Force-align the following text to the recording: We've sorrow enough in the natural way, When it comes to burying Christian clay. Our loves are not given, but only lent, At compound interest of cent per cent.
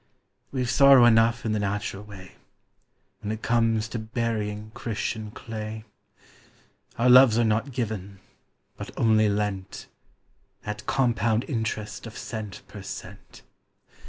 We've 0.51 0.67
sorrow 0.67 1.05
enough 1.05 1.45
in 1.45 1.51
the 1.51 1.59
natural 1.59 2.01
way, 2.01 2.31
When 3.19 3.31
it 3.31 3.43
comes 3.43 3.87
to 3.89 3.99
burying 3.99 4.71
Christian 4.73 5.29
clay. 5.29 5.83
Our 6.97 7.07
loves 7.07 7.37
are 7.37 7.43
not 7.45 7.71
given, 7.71 8.17
but 8.77 8.89
only 8.97 9.29
lent, 9.29 9.85
At 10.65 10.87
compound 10.87 11.45
interest 11.47 12.07
of 12.07 12.17
cent 12.17 12.63
per 12.67 12.81
cent. 12.81 13.43